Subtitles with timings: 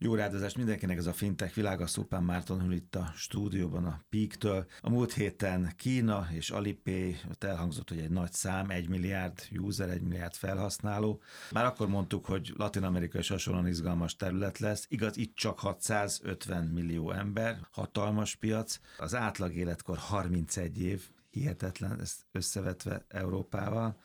[0.00, 4.66] Jó rádozást mindenkinek, ez a fintech világa, Szupán Márton ül itt a stúdióban a Peak-től.
[4.80, 9.90] A múlt héten Kína és Alipay, ott elhangzott, hogy egy nagy szám, egy milliárd user,
[9.90, 11.22] egy milliárd felhasználó.
[11.52, 14.86] Már akkor mondtuk, hogy Latin Amerika is hasonlóan izgalmas terület lesz.
[14.88, 18.80] Igaz, itt csak 650 millió ember, hatalmas piac.
[18.98, 24.00] Az átlag életkor 31 év, hihetetlen, ezt összevetve Európával.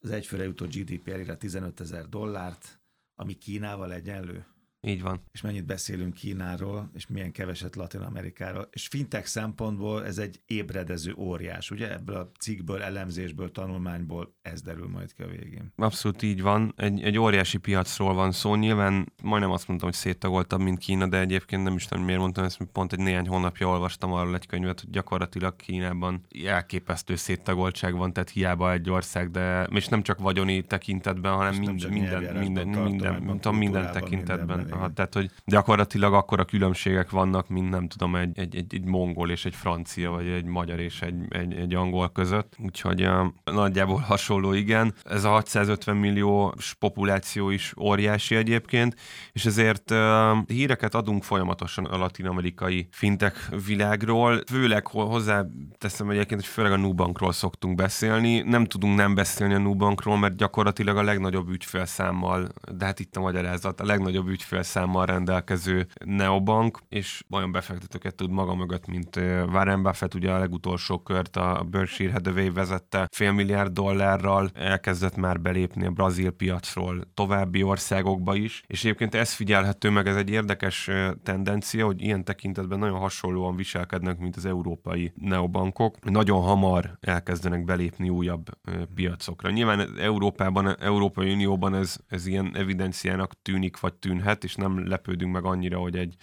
[0.00, 2.80] Az egyfőre jutó GDP elére 15 ezer dollárt,
[3.14, 4.46] ami Kínával egyenlő.
[4.80, 5.22] Így van.
[5.32, 8.68] És mennyit beszélünk Kínáról, és milyen keveset Latin Amerikáról.
[8.72, 11.92] És fintech szempontból ez egy ébredező óriás, ugye?
[11.92, 15.72] Ebből a cikkből, elemzésből, tanulmányból ez derül majd ki a végén.
[15.76, 16.72] Abszolút így van.
[16.76, 18.54] Egy, egy óriási piacról van szó.
[18.54, 22.44] Nyilván majdnem azt mondtam, hogy széttagoltabb, mint Kína, de egyébként nem is tudom, miért mondtam
[22.44, 28.12] ezt, pont egy néhány hónapja olvastam arról egy könyvet, hogy gyakorlatilag Kínában elképesztő széttagoltság van,
[28.12, 32.68] tehát hiába egy ország, de és nem csak vagyoni tekintetben, hanem minden, minden, minden, minden,
[32.68, 34.56] minden, minden, minden tekintetben.
[34.56, 38.84] Minden Aha, tehát, hogy gyakorlatilag akkora különbségek vannak, mint nem tudom, egy, egy, egy, egy
[38.84, 42.54] mongol és egy francia, vagy egy magyar és egy, egy, egy angol között.
[42.58, 44.94] Úgyhogy uh, nagyjából hasonló, igen.
[45.04, 48.96] Ez a 650 milliós populáció is óriási egyébként,
[49.32, 49.98] és ezért uh,
[50.46, 54.40] híreket adunk folyamatosan a latin-amerikai fintek világról.
[54.50, 55.44] Főleg hozzá
[55.78, 58.40] teszem egyébként, hogy főleg a Nubankról szoktunk beszélni.
[58.40, 63.20] Nem tudunk nem beszélni a Nubankról, mert gyakorlatilag a legnagyobb ügyfélszámmal, de hát itt a
[63.20, 69.82] magyarázat, a legnagyobb ügyfél számmal rendelkező neobank, és olyan befektetőket tud maga mögött, mint Warren
[69.82, 75.86] Buffett, ugye a legutolsó kört a Berkshire Hathaway vezette fél milliárd dollárral, elkezdett már belépni
[75.86, 80.90] a brazil piacról további országokba is, és egyébként ez figyelhető meg, ez egy érdekes
[81.22, 88.08] tendencia, hogy ilyen tekintetben nagyon hasonlóan viselkednek, mint az európai neobankok, nagyon hamar elkezdenek belépni
[88.08, 88.46] újabb
[88.94, 89.50] piacokra.
[89.50, 95.44] Nyilván Európában, Európai Unióban ez, ez ilyen evidenciának tűnik, vagy tűnhet, és nem lepődünk meg
[95.44, 96.14] annyira, hogy egy,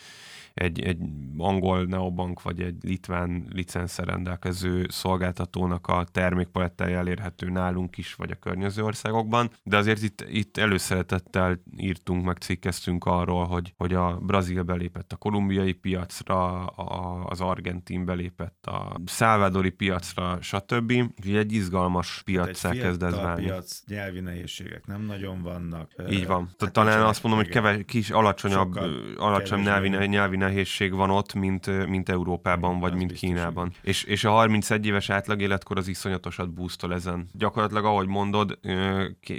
[0.54, 0.98] egy, egy
[1.38, 8.36] angol neobank vagy egy litván licenszer rendelkező szolgáltatónak a termékpalettája elérhető nálunk is, vagy a
[8.36, 14.64] környező országokban, de azért itt, itt előszeretettel írtunk, meg cikkeztünk arról, hogy, hogy a Brazil
[14.64, 20.92] belépett a kolumbiai piacra, a, az argentin belépett a szálvádori piacra, stb.
[20.92, 23.46] Úgyhogy egy izgalmas piac kezd ez válni.
[23.46, 25.92] piac, nyelvi nehézségek nem nagyon vannak.
[26.10, 26.50] Így van.
[26.60, 28.80] Hát Talán azt mondom, hogy keves, kis, alacsonyabb,
[29.18, 33.72] alacsony nyelvi, nyelvi nehézség van ott, mint, mint Európában, vagy mint Kínában.
[33.82, 37.30] És, és a 31 éves átlag életkor az iszonyatosat boostol ezen.
[37.34, 38.60] Gyakorlatilag, ahogy mondod,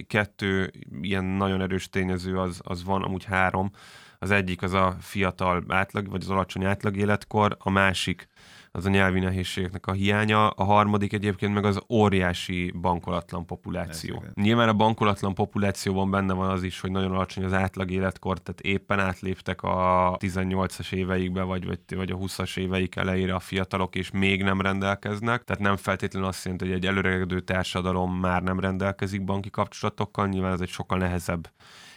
[0.07, 3.71] kettő ilyen nagyon erős tényező az, az van, amúgy három.
[4.19, 8.29] Az egyik az a fiatal átlag, vagy az alacsony átlag életkor, a másik
[8.77, 14.23] az a nyelvi nehézségeknek a hiánya, a harmadik egyébként meg az óriási bankolatlan populáció.
[14.27, 18.39] Ez Nyilván a bankolatlan populációban benne van az is, hogy nagyon alacsony az átlag életkor,
[18.39, 23.95] tehát éppen átléptek a 18-as éveikbe, vagy, vagy, vagy a 20-as éveik elejére a fiatalok,
[23.95, 28.61] és még nem rendelkeznek, tehát nem feltétlenül azt jelenti, hogy egy előregedő társadalom már nem
[28.61, 31.51] rendelkezik banki kapcsolatokkal, nyilván ez egy sokkal nehezebb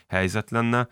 [0.08, 0.88] helyzet lenne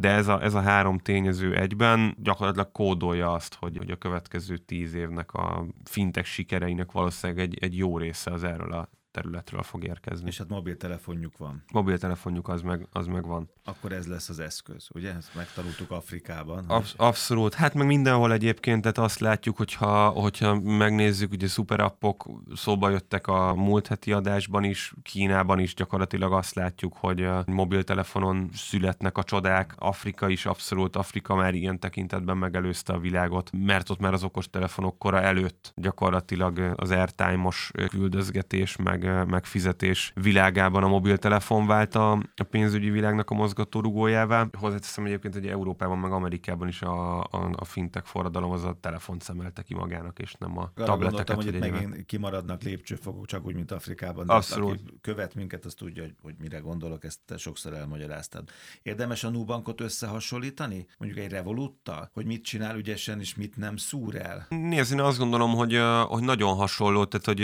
[0.00, 4.56] de ez a, ez a három tényező egyben gyakorlatilag kódolja azt, hogy, hogy a következő
[4.56, 9.84] tíz évnek a fintek sikereinek valószínűleg egy, egy jó része az erről a területről fog
[9.84, 10.28] érkezni.
[10.28, 11.62] És hát mobiltelefonjuk van.
[11.72, 13.50] Mobiltelefonjuk az meg, az meg van.
[13.64, 15.14] Akkor ez lesz az eszköz, ugye?
[15.14, 16.64] Ezt megtanultuk Afrikában.
[16.68, 17.54] Absz- abszolút.
[17.54, 23.54] Hát meg mindenhol egyébként, tehát azt látjuk, hogyha, hogyha megnézzük, ugye szuperappok szóba jöttek a
[23.54, 29.74] múlt heti adásban is, Kínában is gyakorlatilag azt látjuk, hogy mobiltelefonon születnek a csodák.
[29.78, 34.98] Afrika is abszolút, Afrika már ilyen tekintetben megelőzte a világot, mert ott már az okostelefonok
[34.98, 42.12] kora előtt gyakorlatilag az airtime-os küldözgetés, meg meg, meg fizetés világában a mobiltelefon vált a,
[42.12, 44.48] a pénzügyi világnak a mozgatórugójává.
[44.58, 49.22] Hozzáteszem egyébként, hogy Európában, meg Amerikában is a, a, a fintek forradalom az a telefont
[49.22, 51.36] szemelte ki magának, és nem a Arra tableteket.
[51.36, 54.26] hogy itt megint kimaradnak lépcsőfokok, csak úgy, mint Afrikában.
[54.26, 54.70] De Abszolút.
[54.70, 58.48] Aki követ minket, az tudja, hogy, hogy mire gondolok, ezt te sokszor elmagyaráztad.
[58.82, 60.86] Érdemes a Nubankot összehasonlítani?
[60.98, 62.10] Mondjuk egy Revoluttal?
[62.12, 64.46] Hogy mit csinál ügyesen, és mit nem szúr el?
[64.48, 67.42] Nézd, én azt gondolom, hogy, hogy nagyon hasonló, tehát hogy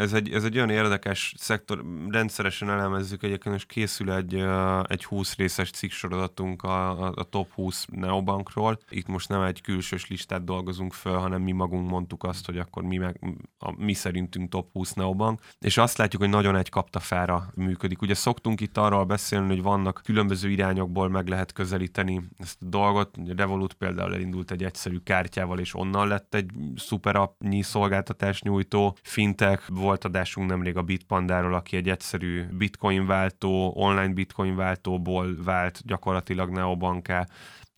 [0.00, 4.44] ez egy, ez egy olyan érdekes szektor, rendszeresen elemezzük egyébként, és készül egy,
[4.82, 8.78] egy 20 részes cikksorozatunk a, a, top 20 neobankról.
[8.88, 12.82] Itt most nem egy külsős listát dolgozunk föl, hanem mi magunk mondtuk azt, hogy akkor
[12.82, 13.20] mi, meg,
[13.58, 18.02] a, mi szerintünk top 20 neobank, és azt látjuk, hogy nagyon egy kaptafára működik.
[18.02, 23.16] Ugye szoktunk itt arról beszélni, hogy vannak különböző irányokból meg lehet közelíteni ezt a dolgot.
[23.36, 28.96] Revolut például elindult egy egyszerű kártyával, és onnan lett egy szuper appnyi szolgáltatás nyújtó.
[29.02, 35.80] Fintech volt adásunk nemrég a Bitpandáról, aki egy egyszerű bitcoin váltó, online bitcoin váltóból vált
[35.84, 37.26] gyakorlatilag neobanká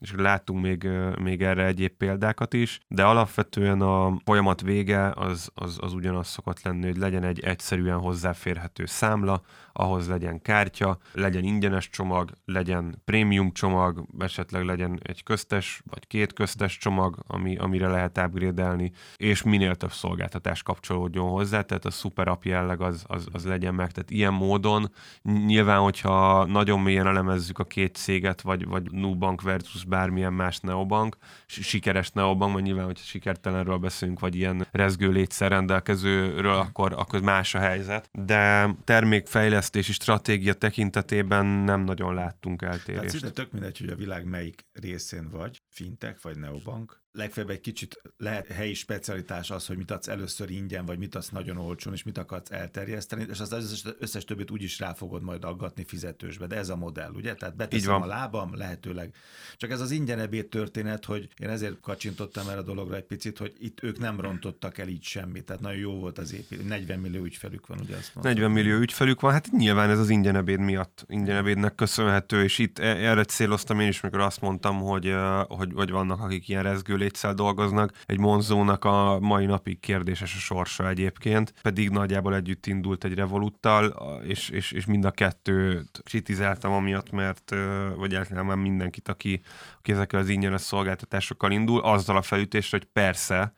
[0.03, 0.89] és láttunk még,
[1.21, 6.63] még erre egyéb példákat is, de alapvetően a folyamat vége az, az, az ugyanaz szokott
[6.63, 13.53] lenni, hogy legyen egy egyszerűen hozzáférhető számla, ahhoz legyen kártya, legyen ingyenes csomag, legyen prémium
[13.53, 19.75] csomag, esetleg legyen egy köztes vagy két köztes csomag, ami, amire lehet upgrade és minél
[19.75, 23.91] több szolgáltatás kapcsolódjon hozzá, tehát a super app jelleg az, az, az legyen meg.
[23.91, 29.85] Tehát ilyen módon nyilván, hogyha nagyon mélyen elemezzük a két céget, vagy, vagy Nubank versus
[29.93, 31.17] bármilyen más neobank,
[31.47, 37.55] sikeres neobank, vagy nyilván, hogyha sikertelenről beszélünk, vagy ilyen rezgő létszer rendelkezőről, akkor, akkor más
[37.55, 38.09] a helyzet.
[38.13, 42.95] De termékfejlesztési stratégia tekintetében nem nagyon láttunk eltérést.
[42.95, 47.61] Tehát szinte tök mindegy, hogy a világ melyik részén vagy, fintech vagy neobank, legfeljebb egy
[47.61, 51.93] kicsit lehet helyi specialitás az, hogy mit adsz először ingyen, vagy mit adsz nagyon olcsón,
[51.93, 56.47] és mit akarsz elterjeszteni, és az összes, összes többit úgyis rá fogod majd aggatni fizetősbe.
[56.47, 57.35] De ez a modell, ugye?
[57.35, 59.15] Tehát beteszem a lábam, lehetőleg.
[59.57, 63.55] Csak ez az ingyenebét történet, hogy én ezért kacsintottam el a dologra egy picit, hogy
[63.59, 65.45] itt ők nem rontottak el így semmit.
[65.45, 66.67] Tehát nagyon jó volt az építés.
[66.67, 68.33] 40 millió ügyfelük van, ugye azt mondtam.
[68.33, 72.97] 40 millió ügyfelük van, hát nyilván ez az ingyenebéd miatt, ingyenebédnek köszönhető, és itt e-
[72.97, 75.15] erre céloztam én is, mikor azt mondtam, hogy,
[75.49, 77.93] hogy, hogy vannak, akik ilyen rezgő létszel dolgoznak.
[78.07, 83.87] Egy Monzónak a mai napig kérdéses a sorsa egyébként, pedig nagyjából együtt indult egy Revoluttal,
[84.27, 87.55] és, és, és mind a kettőt kritizáltam amiatt, mert,
[87.97, 89.41] vagy általában mindenkit, aki,
[89.79, 93.55] aki ezekkel az ingyenes szolgáltatásokkal indul, azzal a felütésre, hogy persze,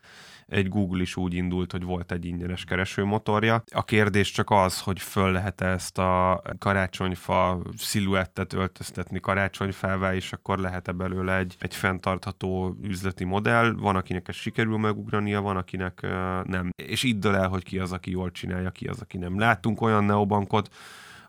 [0.47, 3.63] egy Google is úgy indult, hogy volt egy ingyenes keresőmotorja.
[3.73, 10.33] A kérdés csak az, hogy föl lehet -e ezt a karácsonyfa sziluettet öltöztetni karácsonyfává, és
[10.33, 13.73] akkor lehet-e belőle egy, egy fenntartható üzleti modell.
[13.73, 16.01] Van, akinek ez sikerül megugrania, van, akinek
[16.43, 16.69] nem.
[16.75, 19.39] És itt el, hogy ki az, aki jól csinálja, ki az, aki nem.
[19.39, 20.69] Láttunk olyan neobankot,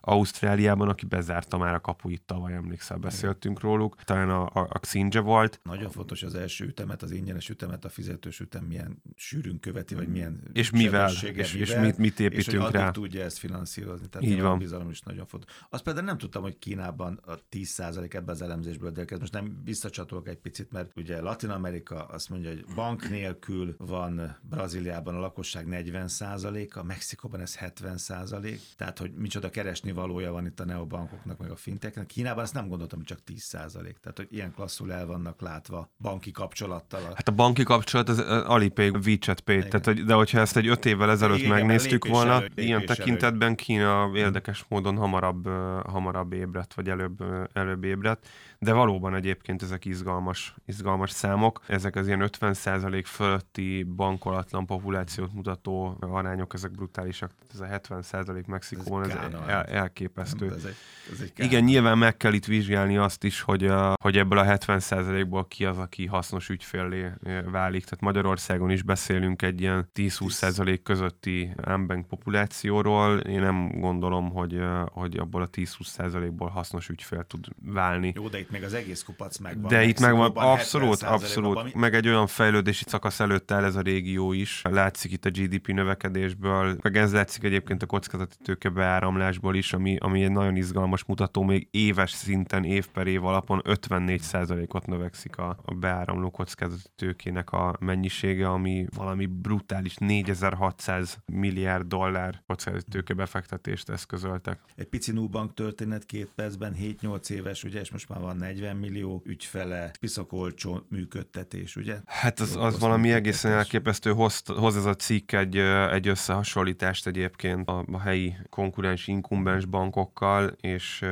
[0.07, 4.03] Ausztráliában, aki bezárta már a kapuit tavaly, emlékszel, beszéltünk róluk.
[4.03, 5.59] Talán a, a, a Xinge volt.
[5.63, 10.07] Nagyon fontos az első ütemet, az ingyenes ütemet, a fizetős ütem milyen sűrűn követi, vagy
[10.07, 12.91] milyen És mivel, és, és mit, mit építünk és rá.
[12.91, 14.07] tudja ezt finanszírozni.
[14.07, 14.57] Tehát Így van.
[14.57, 15.51] Bizalom is nagyon fontos.
[15.69, 20.27] Azt például nem tudtam, hogy Kínában a 10% ebben az elemzésből, de most nem visszacsatolok
[20.27, 25.65] egy picit, mert ugye Latin Amerika azt mondja, hogy bank nélkül van Brazíliában a lakosság
[25.69, 31.55] 40%-a, Mexikóban ez 70%, tehát hogy micsoda keresni valója van itt a neobankoknak, meg a
[31.55, 32.05] finteknek.
[32.05, 33.97] Kínában ezt nem gondoltam, hogy csak 10 százalék.
[33.97, 37.01] Tehát, hogy ilyen klasszul el vannak látva banki kapcsolattal.
[37.15, 40.85] Hát a banki kapcsolat az Alipay, WeChat Pay, tehát, hogy, de hogyha ezt egy öt
[40.85, 43.57] évvel ezelőtt igen, megnéztük lépés volna, előtt, ilyen tekintetben előtt.
[43.57, 45.47] Kína érdekes módon hamarabb,
[45.87, 47.23] hamarabb ébredt, vagy előbb,
[47.53, 48.27] előbb ébredt
[48.59, 51.61] de valóban egyébként ezek izgalmas, izgalmas számok.
[51.67, 57.31] Ezek az ilyen 50% fölötti bankolatlan populációt mutató arányok, ezek brutálisak.
[57.53, 60.45] Ez a 70% Mexikóban, ez, ez el, elképesztő.
[60.45, 60.75] Ez egy,
[61.11, 64.45] ez egy Igen, nyilván meg kell itt vizsgálni azt is, hogy, a, hogy ebből a
[64.45, 67.05] 70%-ból ki az, aki hasznos ügyfélé
[67.51, 67.83] válik.
[67.83, 73.19] Tehát Magyarországon is beszélünk egy ilyen 10-20% közötti unbank populációról.
[73.19, 78.13] Én nem gondolom, hogy, hogy abból a 10-20%-ból hasznos ügyfél tud válni.
[78.15, 79.67] Jó, de itt még az egész kupac megvan.
[79.67, 81.57] De itt megvan, abszolút, abszolút.
[81.57, 81.71] Ami...
[81.75, 84.61] Meg egy olyan fejlődési szakasz előtt áll ez a régió is.
[84.63, 89.95] Látszik itt a GDP növekedésből, meg ez látszik egyébként a kockázati tőke beáramlásból is, ami,
[89.99, 95.57] ami egy nagyon izgalmas mutató, még éves szinten, év per év alapon 54%-ot növekszik a,
[95.65, 103.89] a beáramló kockázati tőkének a mennyisége, ami valami brutális 4600 milliárd dollár kockázati tőke befektetést
[103.89, 104.59] eszközöltek.
[104.75, 109.21] Egy pici Nubank történet két percben, 7-8 éves, ugye, és most már van 40 millió
[109.25, 111.97] ügyfele, piszak olcsó működtetés, ugye?
[112.05, 114.11] Hát az, az valami egészen elképesztő.
[114.11, 115.57] Hoz, hoz ez a cikk egy,
[115.91, 121.05] egy összehasonlítást egyébként a, a helyi konkurens inkumbens bankokkal, és,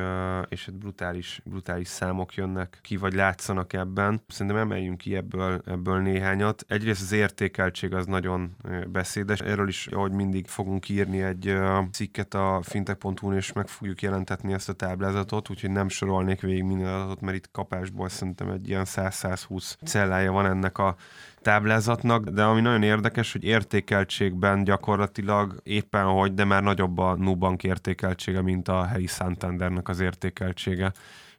[0.48, 4.22] és egy brutális, brutális számok jönnek ki, vagy látszanak ebben.
[4.28, 6.64] Szerintem emeljünk ki ebből, ebből néhányat.
[6.68, 8.56] Egyrészt az értékeltség az nagyon
[8.88, 9.40] beszédes.
[9.40, 11.56] Erről is, ahogy mindig fogunk írni egy
[11.92, 16.94] cikket a fintech.hu-n, és meg fogjuk jelentetni ezt a táblázatot, úgyhogy nem sorolnék végig minden
[16.94, 20.96] adatot, mert itt kapásból szerintem egy ilyen 100-120 cellája van ennek a
[21.46, 27.62] táblázatnak, de ami nagyon érdekes, hogy értékeltségben gyakorlatilag éppen hogy, de már nagyobb a Nubank
[27.62, 30.92] értékeltsége, mint a helyi Santandernek az értékeltsége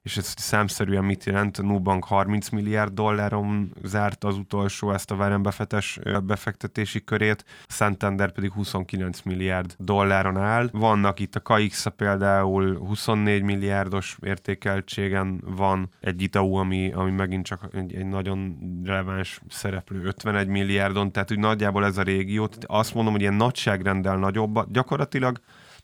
[0.07, 1.61] és ez számszerűen mit jelent?
[1.61, 8.51] Nubank 30 milliárd dolláron zárt az utolsó ezt a Warren Buffettes befektetési körét, Santander pedig
[8.51, 10.69] 29 milliárd dolláron áll.
[10.71, 17.45] Vannak itt a KX -a például 24 milliárdos értékeltségen van egy Itaú, ami, ami megint
[17.45, 22.49] csak egy, egy nagyon releváns szereplő 51 milliárdon, tehát úgy nagyjából ez a régió.
[22.61, 25.39] Azt mondom, hogy ilyen nagyságrendel nagyobb, gyakorlatilag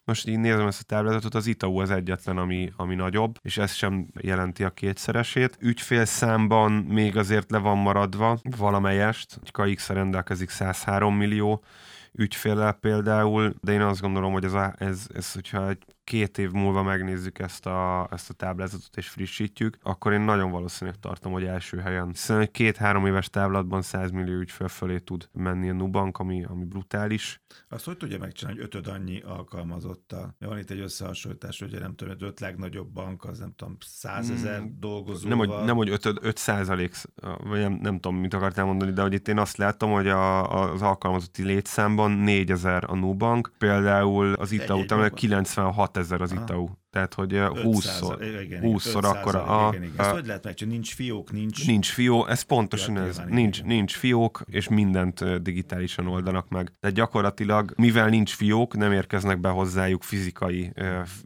[0.05, 3.73] Most így nézem ezt a táblázatot, az ITAU az egyetlen, ami, ami nagyobb, és ez
[3.73, 5.57] sem jelenti a kétszeresét.
[5.59, 11.63] Ügyfélszámban még azért le van maradva valamelyest, KX rendelkezik 103 millió
[12.13, 16.51] ügyféllel például, de én azt gondolom, hogy ez, a, ez, ez hogyha egy két év
[16.51, 21.43] múlva megnézzük ezt a, ezt a táblázatot és frissítjük, akkor én nagyon valószínűleg tartom, hogy
[21.43, 22.07] első helyen.
[22.07, 26.65] Hiszen egy két-három éves táblatban 100 millió ügyfél fölé tud menni a Nubank, ami, ami
[26.65, 27.41] brutális.
[27.69, 30.35] Azt hogy tudja megcsinálni, hogy ötöd annyi alkalmazottal?
[30.39, 34.61] Van itt egy összehasonlítás, hogy nem tudom, hogy öt legnagyobb bank, az nem tudom, százezer
[34.61, 35.37] mm, dolgozóval.
[35.37, 36.95] Nem, hogy, nem, hogy ötöd, öt százalék,
[37.43, 40.51] vagy nem, nem tudom, mit akartál mondani, de hogy itt én azt látom, hogy a,
[40.71, 46.82] az alkalmazotti létszámban 4000 a Nubank, például az itt után 96 6000 az ITAU.
[46.93, 48.17] Tehát, hogy 20-szor,
[48.61, 49.43] 20-szor akkora.
[49.43, 49.95] A, igen, igen.
[49.97, 51.67] Ezt a, hogy lehet meg, nincs fiók, nincs...
[51.67, 53.21] Nincs fió, ez pontosan ez.
[53.27, 53.69] Nincs, igen.
[53.69, 56.71] nincs fiók, és mindent digitálisan oldanak meg.
[56.79, 60.73] Tehát gyakorlatilag, mivel nincs fiók, nem érkeznek be hozzájuk fizikai,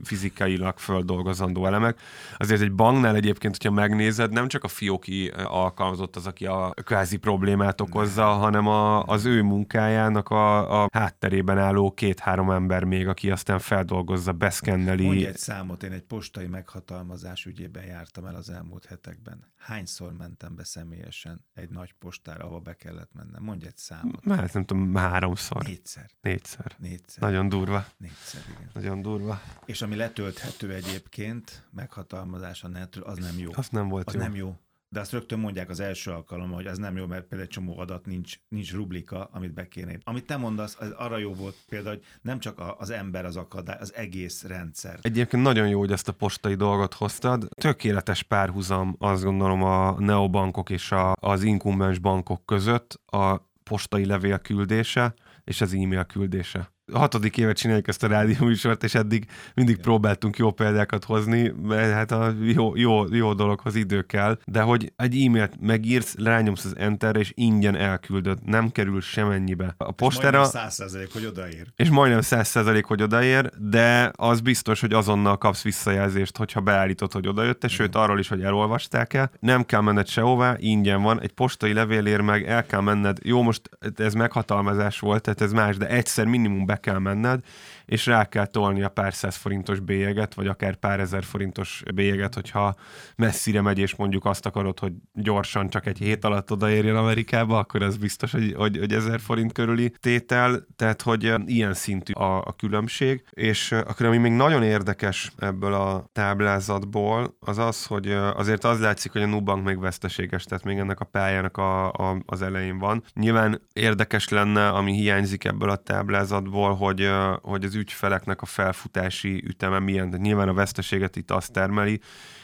[0.03, 1.99] fizikailag földolgozandó elemek.
[2.37, 7.17] Azért egy banknál egyébként, hogyha megnézed, nem csak a fióki alkalmazott az, aki a kvázi
[7.17, 8.39] problémát okozza, nem.
[8.39, 14.31] hanem a, az ő munkájának a, a hátterében álló két-három ember még, aki aztán feldolgozza,
[14.31, 15.05] beszkenneli.
[15.05, 19.53] Mondj egy számot, én egy postai meghatalmazás ügyében jártam el az elmúlt hetekben.
[19.57, 23.43] Hányszor mentem be személyesen egy nagy postára, ahova be kellett mennem?
[23.43, 24.23] Mondj egy számot.
[24.27, 25.63] Hát nem tudom, háromszor.
[25.63, 26.09] Négyszer.
[26.21, 26.75] Négyszer.
[26.77, 27.23] Négyszer.
[27.23, 27.85] Nagyon durva.
[27.97, 28.69] Négyszer, igen.
[28.73, 29.41] Nagyon durva.
[29.65, 33.51] És ami letölthető egyébként, meghatalmazás a netről, az nem jó.
[33.53, 34.19] Az nem volt az jó.
[34.19, 34.59] nem jó.
[34.89, 37.79] De azt rögtön mondják az első alkalommal, hogy az nem jó, mert például egy csomó
[37.79, 39.97] adat nincs, nincs rublika, amit be kéne.
[40.03, 43.77] Amit te mondasz, az arra jó volt például, hogy nem csak az ember az akadály,
[43.79, 44.99] az egész rendszer.
[45.01, 47.47] Egyébként nagyon jó, hogy ezt a postai dolgot hoztad.
[47.61, 54.39] Tökéletes párhuzam azt gondolom a neobankok és a, az inkumbens bankok között a postai levél
[54.39, 55.13] küldése
[55.43, 60.51] és az e-mail küldése hatodik évet csináljuk ezt a rádióműsort, és eddig mindig próbáltunk jó
[60.51, 65.53] példákat hozni, mert hát a jó, jó, jó dologhoz idő kell, de hogy egy e-mailt
[65.59, 69.73] megírsz, rányomsz az enterre, és ingyen elküldöd, nem kerül semennyibe.
[69.77, 70.41] A postára...
[70.41, 71.67] És majdnem 100% hogy odaér.
[71.75, 77.27] És majdnem 100% hogy odaér, de az biztos, hogy azonnal kapsz visszajelzést, hogyha beállítod, hogy
[77.27, 79.31] odajött, és sőt arról is, hogy elolvasták el.
[79.39, 83.17] Nem kell menned sehová, ingyen van, egy postai levélér meg el kell menned.
[83.23, 87.43] Jó, most ez meghatalmazás volt, tehát ez más, de egyszer minimum be kell menned,
[87.87, 92.33] és rá kell tolni a pár száz forintos bélyeget, vagy akár pár ezer forintos bélyeget,
[92.33, 92.75] hogyha
[93.15, 97.81] messzire megy, és mondjuk azt akarod, hogy gyorsan csak egy hét alatt odaérjen Amerikába, akkor
[97.81, 102.53] az biztos, hogy, hogy, hogy ezer forint körüli tétel, tehát hogy ilyen szintű a, a
[102.57, 108.79] különbség, és akkor ami még nagyon érdekes ebből a táblázatból, az az, hogy azért az
[108.79, 112.77] látszik, hogy a Nubank még veszteséges, tehát még ennek a pályának a, a, az elején
[112.77, 113.03] van.
[113.13, 117.09] Nyilván érdekes lenne, ami hiányzik ebből a táblázatból, hogy,
[117.41, 120.09] hogy az ügyfeleknek a felfutási üteme milyen.
[120.09, 121.99] De nyilván a veszteséget itt azt termeli,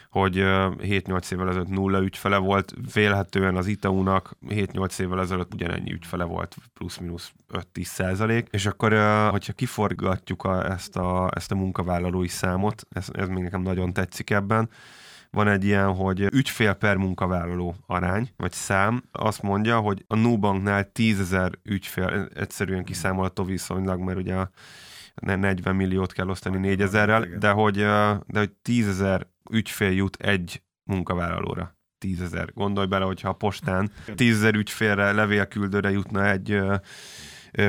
[0.10, 6.24] hogy 7-8 évvel ezelőtt nulla ügyfele volt, vélhetően az ITAU-nak 7-8 évvel ezelőtt ugyanennyi ügyfele
[6.24, 7.32] volt, plusz-minusz
[7.74, 8.94] 5-10 százalék, és akkor,
[9.30, 14.30] hogyha kiforgatjuk a, ezt, a, ezt a munkavállalói számot, ez, ez még nekem nagyon tetszik
[14.30, 14.70] ebben,
[15.34, 20.92] van egy ilyen, hogy ügyfél per munkavállaló arány, vagy szám, azt mondja, hogy a Nubanknál
[20.92, 24.50] 10 ezer ügyfél, egyszerűen kiszámolható viszonylag, mert ugye a
[25.22, 27.76] 40 milliót kell osztani 4000-rel, de hogy,
[28.28, 31.78] de hogy 10 ezer ügyfél jut egy munkavállalóra.
[31.98, 32.54] 10 ezer.
[32.54, 36.62] Gondolj bele, hogyha a postán 10 ezer ügyfélre, levélküldőre jutna egy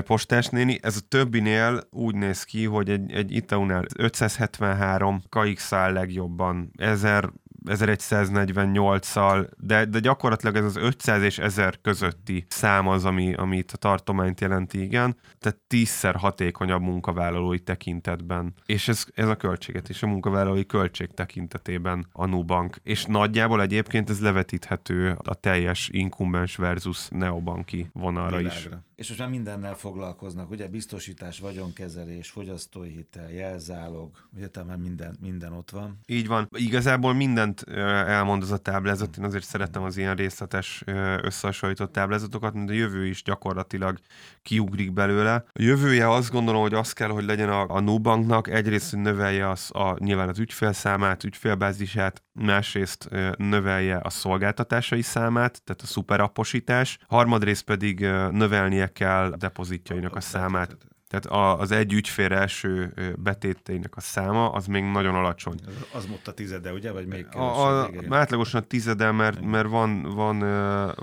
[0.05, 0.79] postás néni.
[0.83, 7.33] Ez a többinél úgy néz ki, hogy egy, egy Itaunál 573, KX áll legjobban, 1000
[7.69, 13.77] 1148-szal, de, de gyakorlatilag ez az 500 és 1000 közötti szám az, ami, amit a
[13.77, 15.17] tartományt jelenti, igen.
[15.39, 18.55] Tehát tízszer hatékonyabb munkavállalói tekintetben.
[18.67, 22.77] És ez, ez a költséget is, a munkavállalói költség tekintetében a Nubank.
[22.83, 28.59] És nagyjából egyébként ez levetíthető a teljes inkumbens versus neobanki vonalra Világra.
[28.59, 28.69] is.
[28.95, 35.53] És most már mindennel foglalkoznak, ugye biztosítás, vagyonkezelés, fogyasztói hitel, jelzálog, ugye már minden, minden
[35.53, 35.99] ott van.
[36.07, 36.49] Így van.
[36.51, 40.83] Igazából mindent elmond az a táblázat, én azért szeretem az ilyen részletes
[41.23, 43.99] összehasonlított táblázatokat, mert a jövő is gyakorlatilag
[44.43, 45.35] kiugrik belőle.
[45.35, 49.51] A jövője azt gondolom, hogy az kell, hogy legyen a, a Nubanknak, egyrészt, hogy növelje
[49.51, 57.65] az, a, nyilván az ügyfélszámát, ügyfélbázisát, másrészt növelje a szolgáltatásai számát, tehát a szuperapposítás, harmadrészt
[57.65, 60.77] pedig növelnie kell depozitjainak a számát
[61.21, 65.55] Tehát az egy ügyfélre első betéteinek a száma az még nagyon alacsony.
[65.93, 66.93] Az mondta tizede, ugye?
[66.93, 70.39] Vagy még a, a, átlagosan a tizede, mert, mert van, van,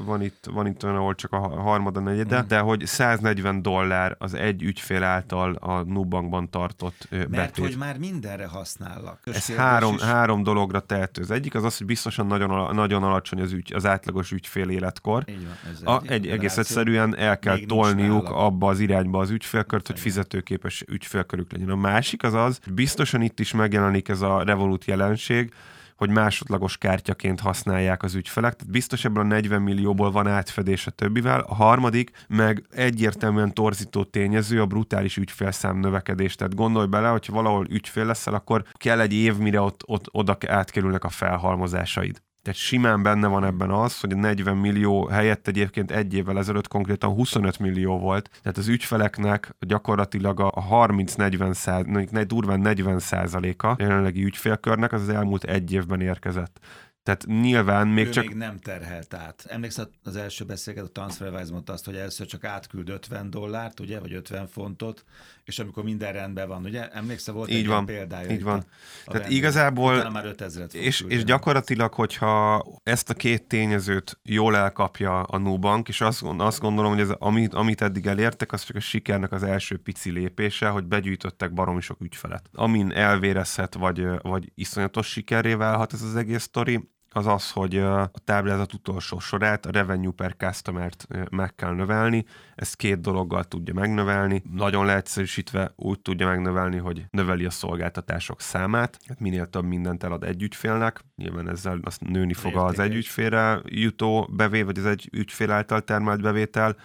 [0.06, 2.48] van, itt, van itt olyan, ahol csak a harmada, negyede, mm.
[2.48, 7.30] de hogy 140 dollár az egy ügyfél által a Nubankban tartott betét.
[7.30, 9.20] Mert hogy már mindenre használnak.
[9.24, 11.22] Ez három, három dologra tehető.
[11.22, 15.24] Az egyik az az, hogy biztosan nagyon, nagyon alacsony az, ügy, az átlagos ügyfél életkor.
[15.27, 19.88] Így van, ez a, egy, egész egyszerűen el kell tolniuk abba az irányba az ügyfélkört,
[19.88, 21.70] hogy fizetőképes ügyfélkörük legyen.
[21.70, 25.53] A másik az az, biztosan itt is megjelenik ez a Revolut jelenség,
[26.01, 28.55] hogy másodlagos kártyaként használják az ügyfelek.
[28.55, 31.39] Tehát biztos ebből a 40 millióból van átfedés a többivel.
[31.39, 36.36] A harmadik meg egyértelműen torzító tényező a brutális ügyfélszám növekedés.
[36.36, 40.38] Tehát gondolj bele, hogy valahol ügyfél leszel, akkor kell egy év, mire ott, ott oda
[40.48, 42.22] átkerülnek a felhalmozásaid.
[42.41, 46.67] Tehát simán benne van ebben az, hogy a 40 millió helyett egyébként egy évvel ezelőtt
[46.67, 48.29] konkrétan 25 millió volt.
[48.41, 55.43] Tehát az ügyfeleknek gyakorlatilag a 30-40 százalék, durván 40 százaléka jelenlegi ügyfélkörnek az, az elmúlt
[55.43, 56.60] egy évben érkezett.
[57.03, 58.25] Tehát nyilván még ő csak...
[58.25, 59.46] még nem terhelt át.
[59.48, 64.00] Emlékszel az első beszélget, a TransferWise mondta azt, hogy először csak átküld 50 dollárt, ugye,
[64.00, 65.03] vagy 50 fontot,
[65.43, 66.89] és amikor minden rendben van, ugye?
[66.89, 68.29] Emlékszel, volt így egy van, példája.
[68.29, 68.60] Így van.
[68.60, 68.63] A,
[69.05, 70.10] a Tehát igazából...
[70.10, 76.01] már 5000 és, és gyakorlatilag, hogyha ezt a két tényezőt jól elkapja a Nubank, és
[76.01, 79.77] azt, azt gondolom, hogy ez, amit, amit eddig elértek, az csak a sikernek az első
[79.77, 82.50] pici lépése, hogy begyűjtöttek baromi sok ügyfelet.
[82.53, 88.12] Amin elvérezhet, vagy, vagy iszonyatos sikerré válhat ez az egész sztori, az az, hogy a
[88.24, 92.25] táblázat utolsó sorát, a revenue per customer-t meg kell növelni.
[92.56, 94.44] Ezt két dologgal tudja megnövelni.
[94.51, 99.00] Nagyon leegyszerűsítve úgy tudja megnövelni, hogy növeli a szolgáltatások számát.
[99.08, 103.62] Hát minél több mindent elad egy ügyfélnek, nyilván ezzel azt nőni fog az egy ügyfélre
[103.65, 106.75] jutó bevé, vagy az egy ügyfél által termelt bevétel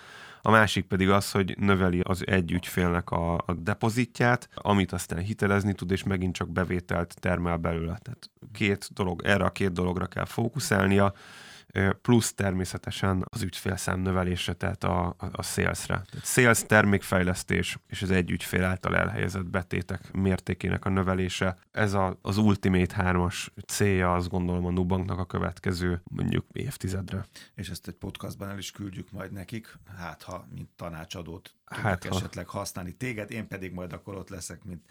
[0.46, 5.72] a másik pedig az, hogy növeli az egy ügyfélnek a, a depozitját, amit aztán hitelezni
[5.72, 7.98] tud, és megint csak bevételt termel belőle.
[8.02, 11.12] Tehát két dolog, erre a két dologra kell fókuszálnia
[12.02, 16.02] plusz természetesen az ügyfélszám növelése, tehát a, a, a salesre.
[16.10, 21.56] Tehát sales termékfejlesztés és az egy ügyfél által elhelyezett betétek mértékének a növelése.
[21.70, 27.26] Ez a, az Ultimate 3-as célja, azt gondolom a Nubanknak a következő mondjuk évtizedre.
[27.54, 32.16] És ezt egy podcastban el is küldjük majd nekik, hát ha mint tanácsadót hát, ha.
[32.16, 34.82] esetleg használni téged, én pedig majd akkor ott leszek, mint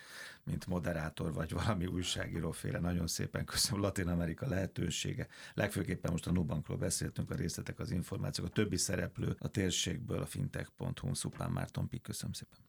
[0.46, 2.80] mint moderátor, vagy valami újságíróféle.
[2.80, 5.28] Nagyon szépen köszönöm Latin Amerika lehetősége.
[5.54, 10.26] Legfőképpen most a Nubankról beszéltünk, a részletek, az információk, a többi szereplő a térségből, a
[10.26, 12.65] fintech.hu, Szupán Márton Pik, köszönöm szépen.